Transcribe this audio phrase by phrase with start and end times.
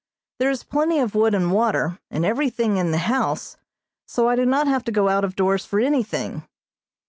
[0.39, 3.55] There is plenty of wood and water, and everything in the house,
[4.07, 6.41] so I do not have to go out of doors for anything.